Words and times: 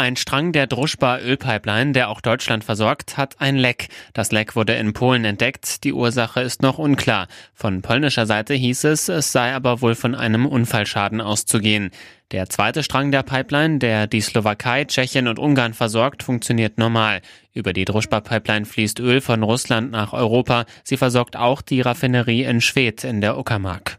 Ein 0.00 0.14
Strang 0.14 0.52
der 0.52 0.68
Druschba-Ölpipeline, 0.68 1.90
der 1.90 2.08
auch 2.08 2.20
Deutschland 2.20 2.62
versorgt, 2.62 3.16
hat 3.16 3.40
ein 3.40 3.56
Leck. 3.56 3.88
Das 4.12 4.30
Leck 4.30 4.54
wurde 4.54 4.74
in 4.74 4.92
Polen 4.92 5.24
entdeckt. 5.24 5.82
Die 5.82 5.92
Ursache 5.92 6.40
ist 6.40 6.62
noch 6.62 6.78
unklar. 6.78 7.26
Von 7.52 7.82
polnischer 7.82 8.24
Seite 8.24 8.54
hieß 8.54 8.84
es, 8.84 9.08
es 9.08 9.32
sei 9.32 9.52
aber 9.52 9.80
wohl 9.80 9.96
von 9.96 10.14
einem 10.14 10.46
Unfallschaden 10.46 11.20
auszugehen. 11.20 11.90
Der 12.30 12.48
zweite 12.48 12.84
Strang 12.84 13.10
der 13.10 13.24
Pipeline, 13.24 13.80
der 13.80 14.06
die 14.06 14.20
Slowakei, 14.20 14.84
Tschechien 14.84 15.26
und 15.26 15.40
Ungarn 15.40 15.74
versorgt, 15.74 16.22
funktioniert 16.22 16.78
normal. 16.78 17.20
Über 17.52 17.72
die 17.72 17.84
Druschba-Pipeline 17.84 18.66
fließt 18.66 19.00
Öl 19.00 19.20
von 19.20 19.42
Russland 19.42 19.90
nach 19.90 20.12
Europa. 20.12 20.66
Sie 20.84 20.96
versorgt 20.96 21.36
auch 21.36 21.60
die 21.60 21.80
Raffinerie 21.80 22.44
in 22.44 22.60
Schwedt 22.60 23.02
in 23.02 23.20
der 23.20 23.36
Uckermark. 23.36 23.97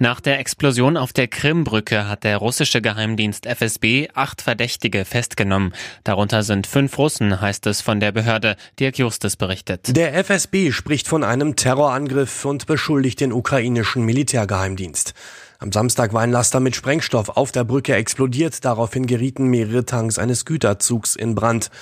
Nach 0.00 0.20
der 0.20 0.38
Explosion 0.38 0.96
auf 0.96 1.12
der 1.12 1.26
Krimbrücke 1.26 2.08
hat 2.08 2.22
der 2.22 2.36
russische 2.36 2.80
Geheimdienst 2.80 3.46
FSB 3.46 4.06
acht 4.14 4.42
Verdächtige 4.42 5.04
festgenommen. 5.04 5.74
Darunter 6.04 6.44
sind 6.44 6.68
fünf 6.68 6.96
Russen, 6.98 7.40
heißt 7.40 7.66
es 7.66 7.80
von 7.80 7.98
der 7.98 8.12
Behörde. 8.12 8.54
Dirk 8.78 8.96
Justus 8.98 9.34
berichtet. 9.34 9.96
Der 9.96 10.14
FSB 10.14 10.70
spricht 10.70 11.08
von 11.08 11.24
einem 11.24 11.56
Terrorangriff 11.56 12.44
und 12.44 12.66
beschuldigt 12.66 13.20
den 13.20 13.32
ukrainischen 13.32 14.04
Militärgeheimdienst. 14.04 15.14
Am 15.58 15.72
Samstag 15.72 16.12
war 16.12 16.22
ein 16.22 16.30
Laster 16.30 16.60
mit 16.60 16.76
Sprengstoff 16.76 17.30
auf 17.30 17.50
der 17.50 17.64
Brücke 17.64 17.96
explodiert. 17.96 18.64
Daraufhin 18.64 19.06
gerieten 19.06 19.48
mehrere 19.48 19.84
Tanks 19.84 20.20
eines 20.20 20.44
Güterzugs 20.44 21.16
in 21.16 21.34
Brand. 21.34 21.72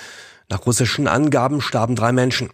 Nach 0.49 0.65
russischen 0.65 1.07
Angaben 1.07 1.61
starben 1.61 1.95
drei 1.95 2.13
Menschen. 2.13 2.49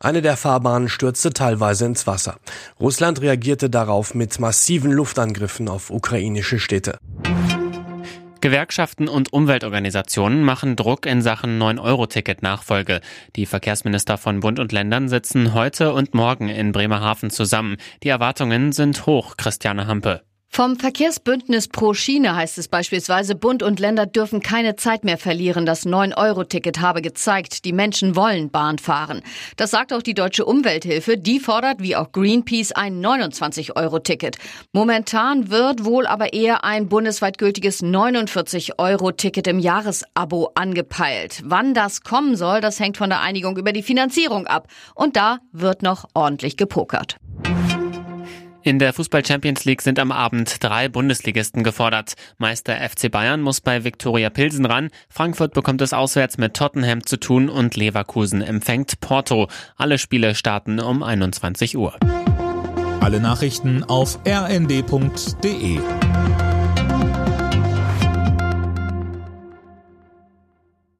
Eine 0.00 0.22
der 0.22 0.36
Fahrbahnen 0.36 0.88
stürzte 0.88 1.32
teilweise 1.32 1.86
ins 1.86 2.06
Wasser. 2.06 2.36
Russland 2.80 3.20
reagierte 3.20 3.70
darauf 3.70 4.14
mit 4.14 4.38
massiven 4.38 4.92
Luftangriffen 4.92 5.68
auf 5.68 5.90
ukrainische 5.90 6.58
Städte. 6.58 6.98
Gewerkschaften 8.44 9.08
und 9.08 9.32
Umweltorganisationen 9.32 10.42
machen 10.42 10.76
Druck 10.76 11.06
in 11.06 11.22
Sachen 11.22 11.58
9-Euro-Ticket-Nachfolge. 11.58 13.00
Die 13.36 13.46
Verkehrsminister 13.46 14.18
von 14.18 14.40
Bund 14.40 14.58
und 14.58 14.70
Ländern 14.70 15.08
sitzen 15.08 15.54
heute 15.54 15.94
und 15.94 16.12
morgen 16.12 16.50
in 16.50 16.72
Bremerhaven 16.72 17.30
zusammen. 17.30 17.78
Die 18.02 18.10
Erwartungen 18.10 18.72
sind 18.72 19.06
hoch, 19.06 19.38
Christiane 19.38 19.86
Hampe. 19.86 20.20
Vom 20.56 20.76
Verkehrsbündnis 20.76 21.66
Pro 21.66 21.94
Schiene 21.94 22.36
heißt 22.36 22.58
es 22.58 22.68
beispielsweise, 22.68 23.34
Bund 23.34 23.64
und 23.64 23.80
Länder 23.80 24.06
dürfen 24.06 24.40
keine 24.40 24.76
Zeit 24.76 25.02
mehr 25.02 25.18
verlieren. 25.18 25.66
Das 25.66 25.84
9-Euro-Ticket 25.84 26.80
habe 26.80 27.02
gezeigt, 27.02 27.64
die 27.64 27.72
Menschen 27.72 28.14
wollen 28.14 28.50
Bahn 28.50 28.78
fahren. 28.78 29.22
Das 29.56 29.72
sagt 29.72 29.92
auch 29.92 30.00
die 30.00 30.14
Deutsche 30.14 30.44
Umwelthilfe. 30.44 31.18
Die 31.18 31.40
fordert, 31.40 31.82
wie 31.82 31.96
auch 31.96 32.12
Greenpeace, 32.12 32.70
ein 32.70 33.04
29-Euro-Ticket. 33.04 34.36
Momentan 34.72 35.50
wird 35.50 35.84
wohl 35.84 36.06
aber 36.06 36.32
eher 36.32 36.62
ein 36.62 36.88
bundesweit 36.88 37.38
gültiges 37.38 37.82
49-Euro-Ticket 37.82 39.48
im 39.48 39.58
Jahresabo 39.58 40.52
angepeilt. 40.54 41.42
Wann 41.44 41.74
das 41.74 42.02
kommen 42.02 42.36
soll, 42.36 42.60
das 42.60 42.78
hängt 42.78 42.96
von 42.96 43.10
der 43.10 43.22
Einigung 43.22 43.56
über 43.56 43.72
die 43.72 43.82
Finanzierung 43.82 44.46
ab. 44.46 44.68
Und 44.94 45.16
da 45.16 45.40
wird 45.50 45.82
noch 45.82 46.04
ordentlich 46.14 46.56
gepokert. 46.56 47.16
In 48.66 48.78
der 48.78 48.94
Fußball 48.94 49.22
Champions 49.26 49.66
League 49.66 49.82
sind 49.82 49.98
am 49.98 50.10
Abend 50.10 50.64
drei 50.64 50.88
Bundesligisten 50.88 51.62
gefordert. 51.64 52.14
Meister 52.38 52.76
FC 52.76 53.10
Bayern 53.10 53.42
muss 53.42 53.60
bei 53.60 53.84
Viktoria 53.84 54.30
Pilsen 54.30 54.64
ran. 54.64 54.88
Frankfurt 55.10 55.52
bekommt 55.52 55.82
es 55.82 55.92
auswärts 55.92 56.38
mit 56.38 56.54
Tottenham 56.54 57.04
zu 57.04 57.18
tun 57.18 57.50
und 57.50 57.76
Leverkusen 57.76 58.40
empfängt 58.40 59.00
Porto. 59.00 59.48
Alle 59.76 59.98
Spiele 59.98 60.34
starten 60.34 60.80
um 60.80 61.02
21 61.02 61.76
Uhr. 61.76 61.98
Alle 63.00 63.20
Nachrichten 63.20 63.84
auf 63.84 64.18
rnd.de 64.26 65.78